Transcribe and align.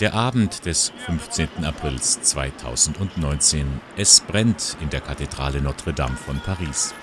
Der 0.00 0.14
Abend 0.14 0.64
des 0.64 0.94
15. 1.04 1.62
Aprils 1.62 2.22
2019. 2.22 3.66
Es 3.98 4.20
brennt 4.20 4.78
in 4.80 4.88
der 4.88 5.02
Kathedrale 5.02 5.60
Notre 5.60 5.92
Dame 5.92 6.16
von 6.16 6.40
Paris. 6.40 6.94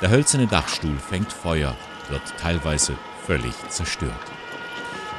Der 0.00 0.08
hölzerne 0.08 0.46
Dachstuhl 0.46 0.96
fängt 0.96 1.30
Feuer, 1.30 1.76
wird 2.08 2.22
teilweise 2.38 2.96
völlig 3.26 3.52
zerstört. 3.68 4.14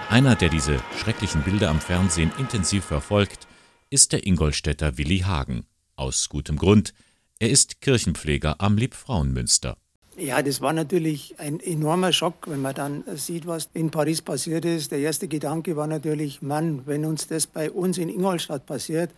Einer, 0.10 0.36
der 0.36 0.50
diese 0.50 0.80
schrecklichen 0.98 1.44
Bilder 1.44 1.70
am 1.70 1.80
Fernsehen 1.80 2.32
intensiv 2.40 2.86
verfolgt, 2.86 3.46
ist 3.92 4.12
der 4.12 4.26
Ingolstädter 4.26 4.98
Willi 4.98 5.20
Hagen. 5.20 5.68
Aus 5.96 6.30
gutem 6.30 6.58
Grund. 6.58 6.96
Er 7.38 7.52
ist 7.52 7.80
Kirchenpfleger 7.82 8.56
am 8.58 8.76
Liebfrauenmünster. 8.76 9.78
Ja, 10.16 10.44
das 10.44 10.62
war 10.62 10.74
natürlich 10.74 11.34
ein 11.40 11.60
enormer 11.60 12.14
Schock, 12.14 12.48
wenn 12.48 12.62
man 12.62 12.76
dann 12.76 13.04
sieht, 13.16 13.48
was 13.48 13.70
in 13.74 13.90
Paris 13.90 14.22
passiert 14.22 14.64
ist. 14.64 14.92
Der 14.92 15.00
erste 15.00 15.28
Gedanke 15.28 15.76
war 15.76 15.88
natürlich, 15.88 16.44
Mann, 16.44 16.84
wenn 16.86 17.04
uns 17.06 17.28
das 17.28 17.48
bei 17.48 17.72
uns 17.72 17.98
in 17.98 18.10
Ingolstadt 18.10 18.68
passiert, 18.68 19.10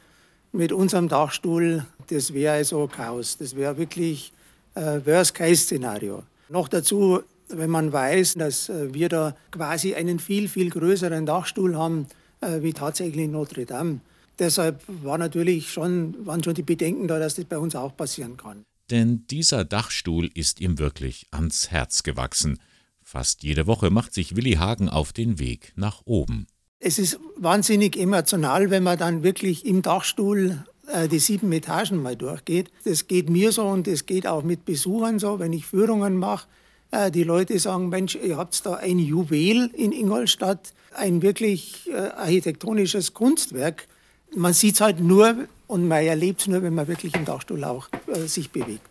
mit 0.54 0.72
unserem 0.72 1.10
Dachstuhl, 1.10 1.86
das 2.08 2.34
wäre 2.34 2.54
also 2.56 2.88
Chaos. 2.88 3.38
Das 3.38 3.58
wäre 3.58 3.78
wirklich 3.78 4.32
äh, 4.76 5.02
Worst-Case-Szenario. 5.06 6.24
Noch 6.48 6.70
dazu, 6.70 7.20
wenn 7.50 7.70
man 7.70 7.92
weiß, 7.92 8.36
dass 8.36 8.70
äh, 8.70 8.94
wir 8.94 9.10
da 9.10 9.36
quasi 9.52 9.96
einen 9.96 10.20
viel, 10.20 10.48
viel 10.48 10.70
größeren 10.70 11.26
Dachstuhl 11.26 11.76
haben, 11.76 12.08
äh, 12.40 12.62
wie 12.62 12.72
tatsächlich 12.72 13.26
in 13.26 13.32
Notre 13.32 13.66
Dame. 13.66 14.00
Deshalb 14.40 14.82
war 14.88 15.18
natürlich 15.18 15.74
schon, 15.74 16.26
waren 16.26 16.42
schon 16.42 16.54
die 16.54 16.64
Bedenken 16.64 17.10
da, 17.10 17.20
dass 17.20 17.36
das 17.36 17.44
bei 17.44 17.58
uns 17.58 17.76
auch 17.76 17.98
passieren 17.98 18.38
kann 18.38 18.64
denn 18.92 19.26
dieser 19.28 19.66
Dachstuhl 19.66 20.30
ist 20.34 20.62
ihm 20.62 20.80
wirklich 20.80 21.28
ans 21.32 21.72
Herz 21.72 22.04
gewachsen. 22.04 22.60
Fast 23.02 23.44
jede 23.44 23.68
Woche 23.68 23.90
macht 23.90 24.14
sich 24.14 24.36
Willi 24.36 24.54
Hagen 24.54 24.90
auf 24.90 25.14
den 25.14 25.40
Weg 25.40 25.74
nach 25.76 26.02
oben. 26.06 26.48
Es 26.80 27.00
ist 27.00 27.20
wahnsinnig 27.38 27.98
emotional, 27.98 28.70
wenn 28.70 28.84
man 28.84 28.98
dann 28.98 29.24
wirklich 29.24 29.66
im 29.66 29.82
Dachstuhl 29.82 30.64
äh, 30.88 31.08
die 31.08 31.20
sieben 31.20 31.52
Etagen 31.52 32.02
mal 32.02 32.16
durchgeht. 32.16 32.72
Das 32.84 33.08
geht 33.08 33.30
mir 33.30 33.52
so 33.52 33.66
und 33.66 33.88
es 33.88 34.06
geht 34.06 34.28
auch 34.28 34.44
mit 34.44 34.66
Besuchern 34.66 35.20
so, 35.20 35.40
wenn 35.40 35.54
ich 35.54 35.66
Führungen 35.66 36.18
mache. 36.18 36.48
Äh, 36.92 37.12
die 37.12 37.24
Leute 37.24 37.58
sagen, 37.60 37.90
Mensch, 37.90 38.16
ihr 38.16 38.38
habt 38.38 38.66
da 38.66 38.76
ein 38.76 39.00
Juwel 39.00 39.70
in 39.74 39.92
Ingolstadt, 39.92 40.74
ein 40.94 41.22
wirklich 41.22 41.90
äh, 41.90 41.96
architektonisches 41.96 43.14
Kunstwerk. 43.14 43.88
Man 44.36 44.54
sieht 44.54 44.76
es 44.76 44.82
halt 44.82 45.00
nur, 45.00 45.48
und 45.68 45.88
man 45.88 46.04
erlebt 46.04 46.42
es 46.42 46.48
nur, 46.48 46.64
wenn 46.64 46.74
man 46.74 46.88
wirklich 46.88 47.16
im 47.16 47.26
Dachstuhl 47.26 47.64
auch 47.64 47.90
äh, 48.08 48.28
sich 48.28 48.52
bewegt. 48.52 48.88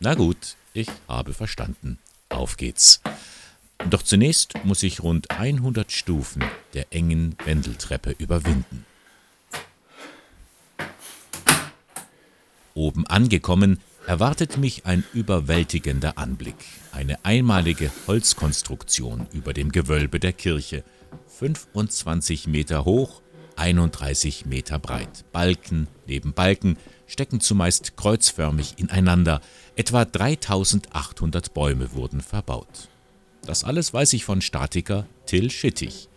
Na 0.00 0.14
gut, 0.14 0.56
ich 0.74 0.88
habe 1.08 1.34
verstanden. 1.34 1.98
Auf 2.28 2.56
geht's. 2.56 3.00
Doch 3.90 4.02
zunächst 4.02 4.54
muss 4.64 4.82
ich 4.82 5.02
rund 5.02 5.30
100 5.30 5.90
Stufen 5.90 6.44
der 6.74 6.92
engen 6.92 7.36
Wendeltreppe 7.44 8.14
überwinden. 8.18 8.84
Oben 12.74 13.06
angekommen, 13.06 13.80
erwartet 14.06 14.56
mich 14.56 14.86
ein 14.86 15.04
überwältigender 15.12 16.16
Anblick. 16.16 16.56
Eine 16.92 17.24
einmalige 17.24 17.90
Holzkonstruktion 18.06 19.26
über 19.32 19.52
dem 19.52 19.72
Gewölbe 19.72 20.20
der 20.20 20.32
Kirche, 20.32 20.84
25 21.38 22.46
Meter 22.46 22.84
hoch 22.84 23.20
31 23.58 24.46
Meter 24.46 24.78
breit. 24.78 25.24
Balken 25.32 25.88
neben 26.06 26.32
Balken 26.32 26.76
stecken 27.06 27.40
zumeist 27.40 27.96
kreuzförmig 27.96 28.74
ineinander. 28.78 29.40
Etwa 29.76 30.04
3800 30.04 31.52
Bäume 31.54 31.92
wurden 31.92 32.20
verbaut. 32.20 32.88
Das 33.44 33.64
alles 33.64 33.92
weiß 33.92 34.12
ich 34.12 34.24
von 34.24 34.40
Statiker 34.40 35.06
Till 35.26 35.50
Schittig. 35.50 36.08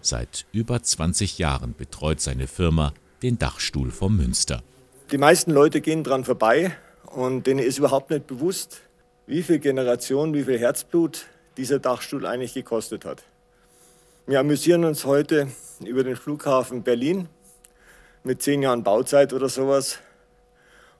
Seit 0.00 0.46
über 0.52 0.82
20 0.82 1.38
Jahren 1.38 1.74
betreut 1.76 2.20
seine 2.20 2.46
Firma 2.46 2.92
den 3.22 3.38
Dachstuhl 3.38 3.90
vom 3.90 4.16
Münster. 4.16 4.62
Die 5.10 5.18
meisten 5.18 5.50
Leute 5.50 5.80
gehen 5.80 6.04
dran 6.04 6.24
vorbei 6.24 6.76
und 7.06 7.46
denen 7.46 7.60
ist 7.60 7.78
überhaupt 7.78 8.10
nicht 8.10 8.26
bewusst, 8.26 8.80
wie 9.26 9.42
viel 9.42 9.58
Generation, 9.58 10.34
wie 10.34 10.44
viel 10.44 10.58
Herzblut 10.58 11.26
dieser 11.56 11.78
Dachstuhl 11.78 12.26
eigentlich 12.26 12.54
gekostet 12.54 13.04
hat. 13.04 13.24
Wir 14.28 14.40
amüsieren 14.40 14.84
uns 14.84 15.06
heute 15.06 15.48
über 15.82 16.04
den 16.04 16.14
Flughafen 16.14 16.82
Berlin 16.82 17.30
mit 18.24 18.42
zehn 18.42 18.60
Jahren 18.60 18.84
Bauzeit 18.84 19.32
oder 19.32 19.48
sowas. 19.48 20.00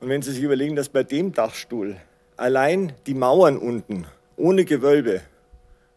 Und 0.00 0.08
wenn 0.08 0.22
Sie 0.22 0.32
sich 0.32 0.42
überlegen, 0.42 0.76
dass 0.76 0.88
bei 0.88 1.02
dem 1.02 1.34
Dachstuhl 1.34 1.96
allein 2.38 2.94
die 3.06 3.12
Mauern 3.12 3.58
unten 3.58 4.06
ohne 4.38 4.64
Gewölbe 4.64 5.20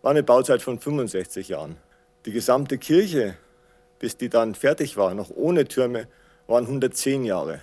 war 0.01 0.11
eine 0.11 0.23
Bauzeit 0.23 0.61
von 0.61 0.77
65 0.77 1.47
Jahren. 1.47 1.77
Die 2.25 2.33
gesamte 2.33 2.77
Kirche, 2.77 3.35
bis 3.97 4.17
die 4.17 4.27
dann 4.27 4.53
fertig 4.53 4.97
war, 4.97 5.13
noch 5.13 5.29
ohne 5.29 5.63
Türme, 5.63 6.09
waren 6.47 6.65
110 6.65 7.23
Jahre. 7.23 7.61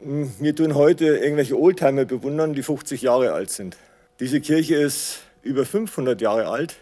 Wir 0.00 0.56
tun 0.56 0.74
heute 0.74 1.18
irgendwelche 1.18 1.60
Oldtimer 1.60 2.06
bewundern, 2.06 2.54
die 2.54 2.62
50 2.62 3.02
Jahre 3.02 3.34
alt 3.34 3.50
sind. 3.50 3.76
Diese 4.20 4.40
Kirche 4.40 4.76
ist 4.76 5.18
über 5.42 5.66
500 5.66 6.18
Jahre 6.22 6.48
alt 6.48 6.76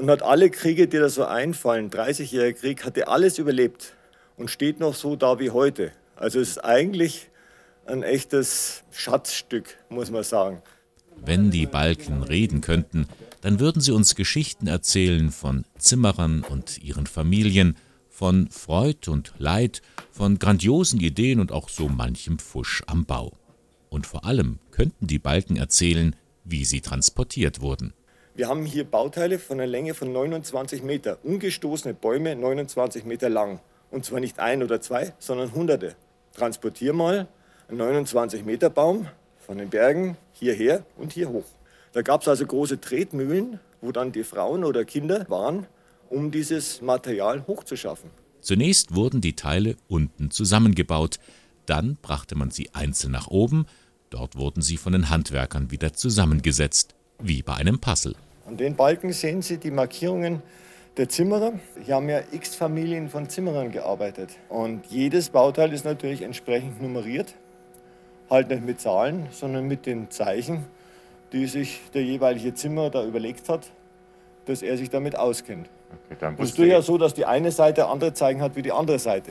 und 0.00 0.08
hat 0.08 0.22
alle 0.22 0.48
Kriege, 0.48 0.88
die 0.88 0.96
da 0.96 1.10
so 1.10 1.26
einfallen, 1.26 1.90
30-jähriger 1.90 2.54
Krieg, 2.54 2.84
hatte 2.86 3.08
alles 3.08 3.38
überlebt 3.38 3.92
und 4.36 4.50
steht 4.50 4.80
noch 4.80 4.94
so 4.94 5.14
da 5.14 5.38
wie 5.38 5.50
heute. 5.50 5.92
Also 6.16 6.40
es 6.40 6.50
ist 6.50 6.64
eigentlich 6.64 7.28
ein 7.84 8.02
echtes 8.02 8.82
Schatzstück, 8.90 9.76
muss 9.90 10.10
man 10.10 10.22
sagen. 10.22 10.62
Wenn 11.22 11.50
die 11.50 11.66
Balken 11.66 12.22
reden 12.22 12.62
könnten, 12.62 13.08
dann 13.42 13.60
würden 13.60 13.82
sie 13.82 13.92
uns 13.92 14.14
Geschichten 14.14 14.68
erzählen 14.68 15.30
von 15.30 15.66
Zimmerern 15.76 16.44
und 16.48 16.82
ihren 16.82 17.06
Familien, 17.06 17.76
von 18.08 18.48
Freud 18.50 19.10
und 19.10 19.34
Leid, 19.36 19.82
von 20.12 20.38
grandiosen 20.38 21.00
Ideen 21.00 21.40
und 21.40 21.52
auch 21.52 21.68
so 21.68 21.88
manchem 21.88 22.38
Fusch 22.38 22.82
am 22.86 23.04
Bau. 23.04 23.34
Und 23.90 24.06
vor 24.06 24.24
allem 24.24 24.60
könnten 24.70 25.06
die 25.06 25.18
Balken 25.18 25.56
erzählen, 25.56 26.16
wie 26.44 26.64
sie 26.64 26.80
transportiert 26.80 27.60
wurden. 27.60 27.92
Wir 28.40 28.48
haben 28.48 28.64
hier 28.64 28.84
Bauteile 28.84 29.38
von 29.38 29.60
einer 29.60 29.66
Länge 29.66 29.92
von 29.92 30.10
29 30.14 30.82
Meter, 30.82 31.18
umgestoßene 31.24 31.92
Bäume 31.92 32.34
29 32.34 33.04
Meter 33.04 33.28
lang. 33.28 33.60
Und 33.90 34.06
zwar 34.06 34.18
nicht 34.18 34.38
ein 34.38 34.62
oder 34.62 34.80
zwei, 34.80 35.12
sondern 35.18 35.52
hunderte. 35.52 35.94
Transportier 36.32 36.94
mal 36.94 37.28
einen 37.68 37.76
29 37.76 38.46
Meter 38.46 38.70
Baum 38.70 39.08
von 39.44 39.58
den 39.58 39.68
Bergen 39.68 40.16
hierher 40.32 40.86
und 40.96 41.12
hier 41.12 41.28
hoch. 41.28 41.44
Da 41.92 42.00
gab 42.00 42.22
es 42.22 42.28
also 42.28 42.46
große 42.46 42.80
Tretmühlen, 42.80 43.60
wo 43.82 43.92
dann 43.92 44.10
die 44.10 44.24
Frauen 44.24 44.64
oder 44.64 44.86
Kinder 44.86 45.26
waren, 45.28 45.66
um 46.08 46.30
dieses 46.30 46.80
Material 46.80 47.46
hochzuschaffen. 47.46 48.08
Zunächst 48.40 48.94
wurden 48.94 49.20
die 49.20 49.36
Teile 49.36 49.76
unten 49.86 50.30
zusammengebaut, 50.30 51.18
dann 51.66 51.98
brachte 52.00 52.36
man 52.36 52.50
sie 52.50 52.70
einzeln 52.72 53.12
nach 53.12 53.26
oben, 53.26 53.66
dort 54.08 54.36
wurden 54.36 54.62
sie 54.62 54.78
von 54.78 54.94
den 54.94 55.10
Handwerkern 55.10 55.70
wieder 55.70 55.92
zusammengesetzt, 55.92 56.94
wie 57.18 57.42
bei 57.42 57.52
einem 57.52 57.80
Puzzle. 57.80 58.14
An 58.50 58.56
den 58.56 58.74
Balken 58.74 59.12
sehen 59.12 59.42
Sie 59.42 59.58
die 59.58 59.70
Markierungen 59.70 60.42
der 60.96 61.08
Zimmerer. 61.08 61.52
Hier 61.84 61.94
haben 61.94 62.08
ja 62.08 62.18
x 62.32 62.56
Familien 62.56 63.08
von 63.08 63.28
Zimmerern 63.28 63.70
gearbeitet. 63.70 64.30
Und 64.48 64.86
jedes 64.86 65.30
Bauteil 65.30 65.72
ist 65.72 65.84
natürlich 65.84 66.22
entsprechend 66.22 66.82
nummeriert. 66.82 67.36
Halt 68.28 68.48
nicht 68.48 68.64
mit 68.64 68.80
Zahlen, 68.80 69.28
sondern 69.30 69.68
mit 69.68 69.86
den 69.86 70.10
Zeichen, 70.10 70.66
die 71.32 71.46
sich 71.46 71.80
der 71.94 72.02
jeweilige 72.02 72.52
Zimmerer 72.52 72.90
da 72.90 73.04
überlegt 73.04 73.48
hat, 73.48 73.70
dass 74.46 74.62
er 74.62 74.76
sich 74.76 74.90
damit 74.90 75.16
auskennt. 75.16 75.70
Okay, 76.10 76.34
es 76.38 76.48
ist 76.48 76.58
durchaus 76.58 76.86
so, 76.86 76.98
dass 76.98 77.14
die 77.14 77.26
eine 77.26 77.52
Seite 77.52 77.86
andere 77.86 78.14
Zeichen 78.14 78.42
hat 78.42 78.56
wie 78.56 78.62
die 78.62 78.72
andere 78.72 78.98
Seite, 78.98 79.30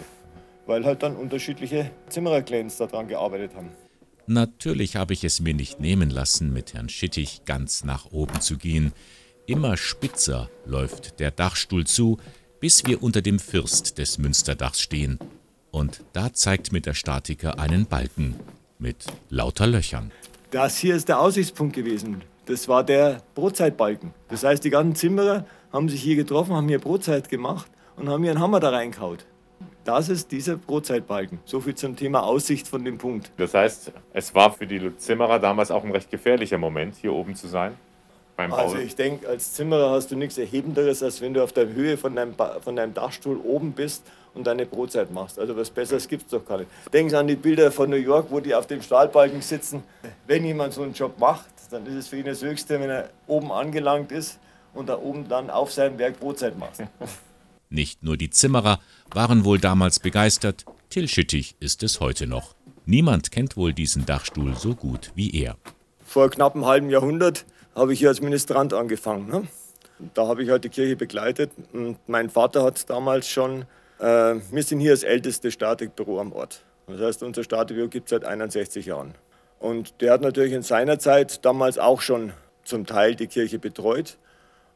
weil 0.66 0.86
halt 0.86 1.04
dann 1.04 1.18
unterschiedliche 1.18 1.92
Zimmererclans 2.08 2.78
daran 2.78 3.10
gearbeitet 3.10 3.52
haben. 3.54 3.70
Natürlich 4.32 4.96
habe 4.96 5.14
ich 5.14 5.24
es 5.24 5.40
mir 5.40 5.56
nicht 5.56 5.80
nehmen 5.80 6.12
lassen, 6.12 6.54
mit 6.54 6.76
Herrn 6.76 6.88
Schittig 6.88 7.46
ganz 7.46 7.84
nach 7.84 8.12
oben 8.12 8.42
zu 8.42 8.58
gehen. 8.58 8.94
Immer 9.48 9.76
spitzer 9.76 10.52
läuft 10.68 11.20
der 11.20 11.32
Dachstuhl 11.32 11.88
zu, 11.88 12.20
bis 12.60 12.86
wir 12.86 13.02
unter 13.02 13.24
dem 13.24 13.40
First 13.40 13.98
des 13.98 14.20
Münsterdachs 14.20 14.82
stehen. 14.82 15.18
Und 15.72 16.04
da 16.14 16.32
zeigt 16.32 16.72
mir 16.72 16.82
der 16.82 16.94
Statiker 16.94 17.58
einen 17.58 17.88
Balken 17.88 18.36
mit 18.78 19.08
lauter 19.32 19.66
Löchern. 19.66 20.12
Das 20.52 20.78
hier 20.78 20.96
ist 20.96 21.10
der 21.10 21.20
Aussichtspunkt 21.20 21.76
gewesen. 21.76 22.22
Das 22.46 22.68
war 22.68 22.84
der 22.84 23.24
Brotzeitbalken. 23.34 24.14
Das 24.28 24.44
heißt, 24.44 24.64
die 24.64 24.70
ganzen 24.70 24.96
Zimmerer 24.96 25.48
haben 25.74 25.90
sich 25.90 26.04
hier 26.04 26.16
getroffen, 26.16 26.54
haben 26.54 26.68
hier 26.68 26.78
Brotzeit 26.78 27.30
gemacht 27.30 27.72
und 27.96 28.10
haben 28.10 28.22
hier 28.22 28.34
einen 28.34 28.42
Hammer 28.42 28.60
da 28.60 28.70
reingehaut. 28.70 29.26
Das 29.90 30.08
ist 30.08 30.32
dieser 30.32 30.56
Brotzeitbalken. 30.56 31.40
So 31.46 31.62
viel 31.62 31.74
zum 31.74 31.96
Thema 31.96 32.22
Aussicht 32.22 32.68
von 32.68 32.86
dem 32.86 33.00
Punkt. 33.00 33.32
Das 33.38 33.56
heißt, 33.56 33.92
es 34.14 34.36
war 34.36 34.54
für 34.54 34.68
die 34.68 34.96
Zimmerer 34.98 35.40
damals 35.40 35.72
auch 35.72 35.84
ein 35.84 35.90
recht 35.90 36.12
gefährlicher 36.12 36.60
Moment, 36.60 36.94
hier 36.96 37.12
oben 37.12 37.34
zu 37.34 37.48
sein? 37.48 37.76
Beim 38.38 38.54
also 38.54 38.78
ich 38.78 38.96
denke, 38.96 39.28
als 39.28 39.54
Zimmerer 39.54 39.90
hast 39.90 40.12
du 40.12 40.16
nichts 40.16 40.38
Erhebenderes, 40.38 41.02
als 41.02 41.22
wenn 41.22 41.34
du 41.34 41.44
auf 41.44 41.54
der 41.54 41.70
Höhe 41.70 41.98
von 41.98 42.16
deinem, 42.16 42.36
von 42.62 42.76
deinem 42.76 42.94
Dachstuhl 42.94 43.38
oben 43.44 43.72
bist 43.72 44.04
und 44.36 44.46
deine 44.46 44.68
Brotzeit 44.68 45.10
machst. 45.10 45.40
Also 45.40 45.58
was 45.58 45.72
Besseres 45.72 46.08
gibt 46.08 46.26
es 46.26 46.30
doch 46.30 46.46
gar 46.46 46.60
nicht. 46.60 46.70
Sie 46.92 47.16
an 47.16 47.26
die 47.26 47.36
Bilder 47.36 47.72
von 47.72 47.90
New 47.90 47.96
York, 47.96 48.28
wo 48.30 48.40
die 48.40 48.54
auf 48.54 48.68
dem 48.68 48.84
Stahlbalken 48.84 49.42
sitzen. 49.42 49.82
Wenn 50.28 50.46
jemand 50.46 50.74
so 50.74 50.84
einen 50.84 50.94
Job 50.94 51.18
macht, 51.18 51.50
dann 51.72 51.84
ist 51.88 51.96
es 51.96 52.08
für 52.10 52.18
ihn 52.18 52.26
das 52.26 52.44
Höchste, 52.44 52.80
wenn 52.80 52.92
er 52.92 53.10
oben 53.26 53.52
angelangt 53.52 54.12
ist 54.12 54.38
und 54.76 54.88
da 54.88 55.00
oben 55.00 55.28
dann 55.28 55.50
auf 55.50 55.74
seinem 55.74 55.98
Werk 55.98 56.20
Brotzeit 56.20 56.56
macht. 56.60 56.84
Nicht 57.72 58.02
nur 58.02 58.18
die 58.18 58.32
Zimmerer 58.32 58.80
waren 59.14 59.46
wohl 59.46 59.60
damals 59.60 60.00
begeistert, 60.00 60.66
Till 60.90 61.08
Schittig 61.08 61.56
ist 61.60 61.84
es 61.84 62.00
heute 62.00 62.26
noch. 62.26 62.56
Niemand 62.88 63.32
kennt 63.32 63.58
wohl 63.58 63.74
diesen 63.74 64.08
Dachstuhl 64.08 64.56
so 64.56 64.74
gut 64.74 65.12
wie 65.14 65.40
er. 65.40 65.56
Vor 66.04 66.32
knapp 66.32 66.56
einem 66.56 66.66
halben 66.66 66.90
Jahrhundert 66.90 67.46
habe 67.76 67.94
ich 67.94 68.00
hier 68.00 68.08
als 68.08 68.22
Ministrant 68.22 68.74
angefangen. 68.74 69.28
Ne? 69.28 69.48
Da 70.16 70.28
habe 70.28 70.42
ich 70.42 70.50
halt 70.50 70.64
die 70.64 70.70
Kirche 70.70 70.96
begleitet. 70.96 71.52
Und 71.72 72.00
mein 72.08 72.32
Vater 72.32 72.64
hat 72.64 72.90
damals 72.90 73.30
schon, 73.30 73.66
äh, 74.00 74.06
wir 74.52 74.64
sind 74.64 74.80
hier 74.80 74.92
das 74.92 75.04
älteste 75.04 75.52
Statikbüro 75.52 76.20
am 76.20 76.34
Ort. 76.34 76.64
Das 76.88 77.00
heißt, 77.00 77.22
unser 77.22 77.44
Statikbüro 77.44 77.88
gibt 77.88 78.08
es 78.08 78.10
seit 78.10 78.26
61 78.26 78.88
Jahren. 78.88 79.14
Und 79.60 80.02
der 80.02 80.14
hat 80.14 80.22
natürlich 80.22 80.54
in 80.54 80.64
seiner 80.64 80.98
Zeit 80.98 81.46
damals 81.46 81.78
auch 81.78 82.02
schon 82.02 82.34
zum 82.64 82.88
Teil 82.88 83.14
die 83.14 83.28
Kirche 83.28 83.60
betreut. 83.60 84.18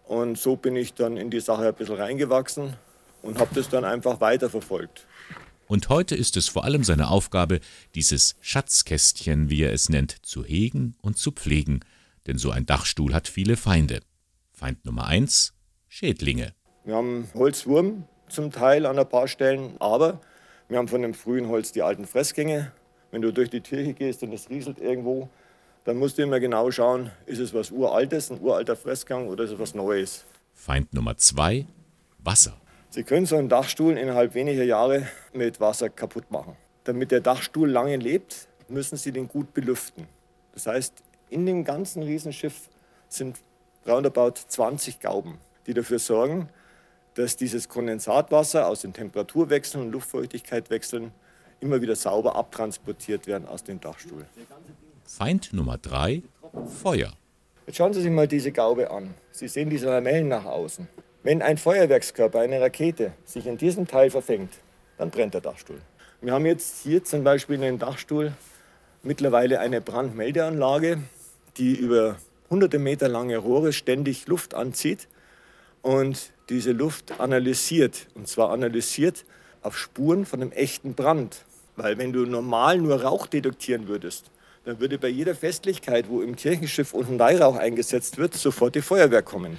Und 0.05 0.37
so 0.37 0.55
bin 0.55 0.75
ich 0.75 0.93
dann 0.93 1.17
in 1.17 1.29
die 1.29 1.39
Sache 1.39 1.67
ein 1.67 1.73
bisschen 1.73 1.95
reingewachsen 1.95 2.73
und 3.21 3.39
habe 3.39 3.55
das 3.55 3.69
dann 3.69 3.85
einfach 3.85 4.21
weiterverfolgt. 4.21 5.07
Und 5.67 5.89
heute 5.89 6.15
ist 6.15 6.37
es 6.37 6.49
vor 6.49 6.65
allem 6.65 6.83
seine 6.83 7.09
Aufgabe, 7.09 7.59
dieses 7.95 8.35
Schatzkästchen, 8.41 9.49
wie 9.49 9.63
er 9.63 9.73
es 9.73 9.89
nennt, 9.89 10.25
zu 10.25 10.43
hegen 10.43 10.95
und 11.01 11.17
zu 11.17 11.31
pflegen, 11.31 11.79
denn 12.27 12.37
so 12.37 12.51
ein 12.51 12.65
Dachstuhl 12.65 13.13
hat 13.13 13.27
viele 13.27 13.57
Feinde. 13.57 14.01
Feind 14.51 14.85
Nummer 14.85 15.07
eins: 15.07 15.53
Schädlinge. 15.87 16.53
Wir 16.83 16.95
haben 16.95 17.29
Holzwurm 17.33 18.05
zum 18.27 18.51
Teil 18.51 18.85
an 18.85 18.99
ein 18.99 19.07
paar 19.07 19.27
Stellen, 19.27 19.75
aber 19.79 20.21
wir 20.67 20.77
haben 20.77 20.87
von 20.87 21.01
dem 21.01 21.13
frühen 21.13 21.47
Holz 21.47 21.71
die 21.71 21.81
alten 21.81 22.05
Fressgänge. 22.05 22.71
Wenn 23.11 23.21
du 23.21 23.31
durch 23.31 23.49
die 23.49 23.61
Kirche 23.61 23.93
gehst 23.93 24.23
und 24.23 24.33
es 24.33 24.49
rieselt 24.49 24.79
irgendwo, 24.79 25.29
dann 25.83 25.97
musst 25.97 26.17
du 26.17 26.23
immer 26.23 26.39
genau 26.39 26.71
schauen, 26.71 27.11
ist 27.25 27.39
es 27.39 27.53
was 27.53 27.71
Uraltes, 27.71 28.31
ein 28.31 28.39
uralter 28.39 28.75
Fressgang 28.75 29.27
oder 29.27 29.43
ist 29.43 29.51
es 29.51 29.59
was 29.59 29.75
Neues. 29.75 30.25
Feind 30.53 30.93
Nummer 30.93 31.17
zwei: 31.17 31.65
Wasser. 32.19 32.57
Sie 32.89 33.03
können 33.03 33.25
so 33.25 33.35
einen 33.35 33.49
Dachstuhl 33.49 33.97
innerhalb 33.97 34.35
weniger 34.35 34.63
Jahre 34.63 35.07
mit 35.33 35.59
Wasser 35.59 35.89
kaputt 35.89 36.29
machen. 36.31 36.55
Damit 36.83 37.11
der 37.11 37.21
Dachstuhl 37.21 37.69
lange 37.69 37.97
lebt, 37.97 38.47
müssen 38.69 38.97
Sie 38.97 39.11
den 39.11 39.27
gut 39.27 39.53
belüften. 39.53 40.07
Das 40.53 40.67
heißt, 40.67 40.93
in 41.29 41.45
dem 41.45 41.63
ganzen 41.63 42.03
Riesenschiff 42.03 42.69
sind 43.09 43.37
roundabout 43.87 44.35
20 44.47 44.99
Gauben, 44.99 45.39
die 45.65 45.73
dafür 45.73 45.99
sorgen, 45.99 46.49
dass 47.15 47.35
dieses 47.35 47.69
Kondensatwasser 47.69 48.67
aus 48.67 48.81
den 48.81 48.93
Temperaturwechseln 48.93 49.85
und 49.85 49.91
Luftfeuchtigkeitswechseln 49.91 51.11
immer 51.59 51.81
wieder 51.81 51.95
sauber 51.95 52.35
abtransportiert 52.35 53.27
werden 53.27 53.47
aus 53.47 53.63
dem 53.63 53.79
Dachstuhl. 53.79 54.25
Feind 55.05 55.53
Nummer 55.53 55.77
drei: 55.77 56.23
Feuer. 56.81 57.13
Jetzt 57.65 57.77
schauen 57.77 57.93
Sie 57.93 58.01
sich 58.01 58.11
mal 58.11 58.27
diese 58.27 58.51
Gaube 58.51 58.91
an. 58.91 59.13
Sie 59.31 59.47
sehen 59.47 59.69
diese 59.69 59.87
Lamellen 59.87 60.27
nach 60.27 60.45
außen. 60.45 60.87
Wenn 61.23 61.41
ein 61.41 61.57
Feuerwerkskörper, 61.57 62.39
eine 62.39 62.59
Rakete, 62.59 63.13
sich 63.23 63.47
in 63.47 63.57
diesem 63.57 63.87
Teil 63.87 64.09
verfängt, 64.09 64.53
dann 64.97 65.09
brennt 65.09 65.33
der 65.33 65.41
Dachstuhl. 65.41 65.81
Wir 66.21 66.33
haben 66.33 66.45
jetzt 66.45 66.83
hier 66.83 67.03
zum 67.03 67.23
Beispiel 67.23 67.55
in 67.55 67.61
dem 67.61 67.79
Dachstuhl 67.79 68.33
mittlerweile 69.03 69.59
eine 69.59 69.81
Brandmeldeanlage, 69.81 70.99
die 71.57 71.75
über 71.75 72.17
hunderte 72.49 72.79
Meter 72.79 73.07
lange 73.07 73.37
Rohre 73.37 73.73
ständig 73.73 74.27
Luft 74.27 74.53
anzieht 74.53 75.07
und 75.81 76.31
diese 76.49 76.71
Luft 76.71 77.19
analysiert. 77.19 78.07
Und 78.15 78.27
zwar 78.27 78.51
analysiert 78.51 79.25
auf 79.61 79.77
Spuren 79.77 80.25
von 80.25 80.41
einem 80.41 80.51
echten 80.51 80.93
Brand. 80.93 81.45
Weil 81.75 81.97
wenn 81.97 82.13
du 82.13 82.25
normal 82.25 82.77
nur 82.77 83.01
Rauch 83.01 83.27
detektieren 83.27 83.87
würdest, 83.87 84.29
dann 84.65 84.79
würde 84.79 84.97
bei 84.97 85.09
jeder 85.09 85.35
Festlichkeit, 85.35 86.09
wo 86.09 86.21
im 86.21 86.35
Kirchenschiff 86.35 86.93
unten 86.93 87.19
Weihrauch 87.19 87.55
eingesetzt 87.55 88.17
wird, 88.17 88.33
sofort 88.33 88.75
die 88.75 88.81
Feuerwehr 88.81 89.21
kommen. 89.21 89.57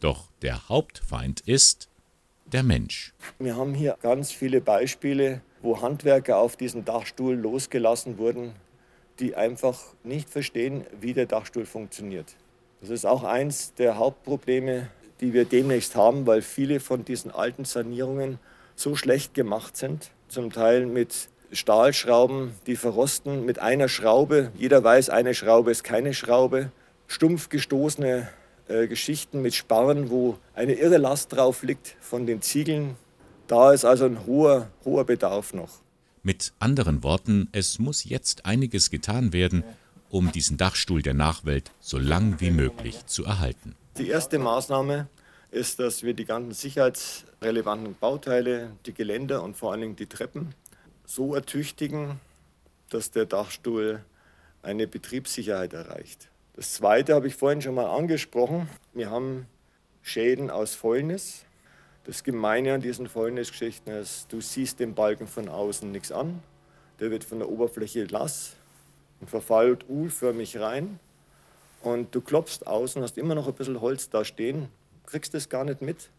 Doch 0.00 0.28
der 0.42 0.68
Hauptfeind 0.68 1.40
ist 1.40 1.88
der 2.46 2.62
Mensch. 2.62 3.12
Wir 3.38 3.56
haben 3.56 3.74
hier 3.74 3.96
ganz 4.00 4.30
viele 4.32 4.60
Beispiele, 4.60 5.40
wo 5.60 5.80
Handwerker 5.82 6.38
auf 6.38 6.56
diesen 6.56 6.84
Dachstuhl 6.84 7.34
losgelassen 7.34 8.18
wurden, 8.18 8.52
die 9.18 9.34
einfach 9.34 9.80
nicht 10.04 10.30
verstehen, 10.30 10.84
wie 11.00 11.12
der 11.12 11.26
Dachstuhl 11.26 11.66
funktioniert. 11.66 12.36
Das 12.80 12.90
ist 12.90 13.04
auch 13.04 13.24
eins 13.24 13.74
der 13.74 13.98
Hauptprobleme, 13.98 14.88
die 15.20 15.32
wir 15.32 15.44
demnächst 15.44 15.96
haben, 15.96 16.26
weil 16.26 16.42
viele 16.42 16.78
von 16.78 17.04
diesen 17.04 17.32
alten 17.32 17.64
Sanierungen 17.64 18.38
so 18.76 18.94
schlecht 18.94 19.34
gemacht 19.34 19.76
sind, 19.76 20.12
zum 20.28 20.52
Teil 20.52 20.86
mit 20.86 21.28
Stahlschrauben, 21.52 22.52
die 22.66 22.76
verrosten 22.76 23.44
mit 23.44 23.58
einer 23.58 23.88
Schraube. 23.88 24.52
Jeder 24.56 24.82
weiß, 24.84 25.10
eine 25.10 25.34
Schraube 25.34 25.70
ist 25.70 25.84
keine 25.84 26.14
Schraube. 26.14 26.70
Stumpf 27.06 27.48
gestoßene 27.48 28.28
äh, 28.68 28.86
Geschichten 28.86 29.40
mit 29.40 29.54
Sparren, 29.54 30.10
wo 30.10 30.36
eine 30.54 30.74
irre 30.74 30.98
Last 30.98 31.32
drauf 31.32 31.62
liegt 31.62 31.96
von 32.00 32.26
den 32.26 32.42
Ziegeln. 32.42 32.96
Da 33.46 33.72
ist 33.72 33.84
also 33.84 34.04
ein 34.04 34.26
hoher, 34.26 34.70
hoher 34.84 35.04
Bedarf 35.04 35.54
noch. 35.54 35.80
Mit 36.22 36.52
anderen 36.58 37.02
Worten, 37.02 37.48
es 37.52 37.78
muss 37.78 38.04
jetzt 38.04 38.44
einiges 38.44 38.90
getan 38.90 39.32
werden, 39.32 39.64
um 40.10 40.30
diesen 40.32 40.58
Dachstuhl 40.58 41.00
der 41.00 41.14
Nachwelt 41.14 41.70
so 41.80 41.98
lang 41.98 42.40
wie 42.40 42.50
möglich 42.50 43.06
zu 43.06 43.24
erhalten. 43.24 43.74
Die 43.96 44.08
erste 44.08 44.38
Maßnahme 44.38 45.08
ist, 45.50 45.78
dass 45.78 46.02
wir 46.02 46.12
die 46.12 46.26
ganzen 46.26 46.52
sicherheitsrelevanten 46.52 47.94
Bauteile, 47.98 48.72
die 48.84 48.92
Geländer 48.92 49.42
und 49.42 49.56
vor 49.56 49.72
allen 49.72 49.80
Dingen 49.80 49.96
die 49.96 50.06
Treppen 50.06 50.54
so 51.08 51.34
ertüchtigen, 51.34 52.20
dass 52.90 53.10
der 53.10 53.24
Dachstuhl 53.24 54.04
eine 54.62 54.86
Betriebssicherheit 54.86 55.72
erreicht. 55.72 56.28
Das 56.54 56.74
zweite 56.74 57.14
habe 57.14 57.26
ich 57.28 57.34
vorhin 57.34 57.62
schon 57.62 57.74
mal 57.74 57.86
angesprochen. 57.86 58.68
Wir 58.92 59.10
haben 59.10 59.46
Schäden 60.02 60.50
aus 60.50 60.74
Fäulnis. 60.74 61.46
Das 62.04 62.24
Gemeine 62.24 62.74
an 62.74 62.82
diesen 62.82 63.08
Fäulnisgeschichten 63.08 63.90
ist, 63.92 64.30
du 64.30 64.42
siehst 64.42 64.80
den 64.80 64.94
Balken 64.94 65.26
von 65.26 65.48
außen 65.48 65.90
nichts 65.90 66.12
an. 66.12 66.42
Der 67.00 67.10
wird 67.10 67.24
von 67.24 67.38
der 67.38 67.48
Oberfläche 67.48 68.04
lass 68.10 68.56
und 69.20 69.30
verfallt 69.30 69.86
U-förmig 69.88 70.58
rein. 70.58 71.00
Und 71.80 72.14
du 72.14 72.20
klopfst 72.20 72.66
außen, 72.66 73.02
hast 73.02 73.16
immer 73.16 73.34
noch 73.34 73.48
ein 73.48 73.54
bisschen 73.54 73.80
Holz 73.80 74.10
da 74.10 74.26
stehen, 74.26 74.68
kriegst 75.06 75.34
es 75.34 75.48
gar 75.48 75.64
nicht 75.64 75.80
mit. 75.80 76.10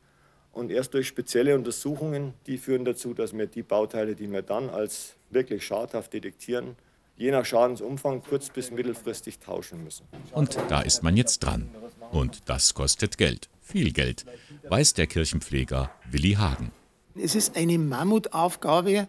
Und 0.51 0.71
erst 0.71 0.93
durch 0.93 1.07
spezielle 1.07 1.55
Untersuchungen, 1.55 2.33
die 2.47 2.57
führen 2.57 2.85
dazu, 2.85 3.13
dass 3.13 3.37
wir 3.37 3.47
die 3.47 3.63
Bauteile, 3.63 4.15
die 4.15 4.31
wir 4.31 4.41
dann 4.41 4.69
als 4.69 5.15
wirklich 5.29 5.65
schadhaft 5.65 6.13
detektieren, 6.13 6.75
je 7.15 7.31
nach 7.31 7.45
Schadensumfang 7.45 8.23
kurz- 8.23 8.49
bis 8.49 8.71
mittelfristig 8.71 9.39
tauschen 9.39 9.83
müssen. 9.83 10.05
Und 10.31 10.57
da 10.69 10.81
ist 10.81 11.03
man 11.03 11.15
jetzt 11.17 11.39
dran. 11.39 11.69
Und 12.11 12.49
das 12.49 12.73
kostet 12.73 13.17
Geld. 13.17 13.49
Viel 13.61 13.91
Geld, 13.91 14.25
weiß 14.67 14.95
der 14.95 15.05
Kirchenpfleger 15.05 15.91
Willi 16.09 16.33
Hagen. 16.33 16.71
Es 17.15 17.35
ist 17.35 17.55
eine 17.55 17.77
Mammutaufgabe, 17.77 19.07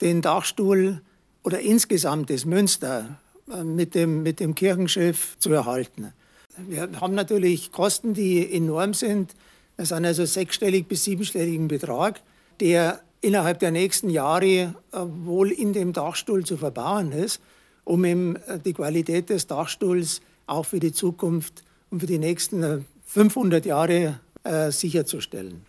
den 0.00 0.20
Dachstuhl 0.20 1.00
oder 1.42 1.60
insgesamt 1.60 2.28
das 2.28 2.44
Münster 2.44 3.18
äh, 3.50 3.62
mit 3.62 3.94
dem, 3.94 4.22
mit 4.22 4.40
dem 4.40 4.54
Kirchenschiff 4.54 5.38
zu 5.38 5.52
erhalten. 5.52 6.12
Wir 6.56 6.88
haben 7.00 7.14
natürlich 7.14 7.72
Kosten, 7.72 8.14
die 8.14 8.52
enorm 8.52 8.94
sind. 8.94 9.34
Das 9.76 9.88
sind 9.88 10.04
also 10.04 10.24
sechsstellig 10.24 10.86
bis 10.86 11.04
siebenstelligen 11.04 11.68
Betrag, 11.68 12.22
der 12.60 13.00
innerhalb 13.20 13.58
der 13.58 13.70
nächsten 13.70 14.10
Jahre 14.10 14.46
äh, 14.46 14.72
wohl 14.92 15.50
in 15.50 15.72
dem 15.72 15.92
Dachstuhl 15.92 16.44
zu 16.44 16.56
verbauen 16.56 17.12
ist, 17.12 17.40
um 17.84 18.04
ihm 18.04 18.36
äh, 18.46 18.58
die 18.58 18.74
Qualität 18.74 19.30
des 19.30 19.46
Dachstuhls 19.46 20.20
auch 20.46 20.66
für 20.66 20.78
die 20.78 20.92
Zukunft 20.92 21.64
und 21.90 22.00
für 22.00 22.06
die 22.06 22.18
nächsten 22.18 22.84
500 23.06 23.64
äh, 23.64 23.68
Jahre 23.68 24.20
sicherzustellen. 24.68 25.64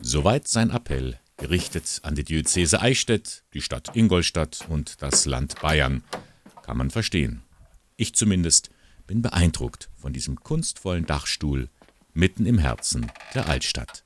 Soweit 0.00 0.48
sein 0.48 0.70
Appell, 0.70 1.18
gerichtet 1.36 2.00
an 2.04 2.14
die 2.14 2.24
Diözese 2.24 2.80
Eichstätt, 2.80 3.44
die 3.52 3.60
Stadt 3.60 3.94
Ingolstadt 3.94 4.66
und 4.70 5.02
das 5.02 5.26
Land 5.26 5.60
Bayern. 5.60 6.02
Kann 6.62 6.78
man 6.78 6.88
verstehen. 6.88 7.42
Ich 7.98 8.14
zumindest 8.14 8.70
bin 9.06 9.20
beeindruckt 9.20 9.90
von 9.94 10.14
diesem 10.14 10.40
kunstvollen 10.40 11.04
Dachstuhl 11.04 11.68
mitten 12.14 12.46
im 12.46 12.58
Herzen 12.58 13.10
der 13.34 13.48
Altstadt. 13.48 14.04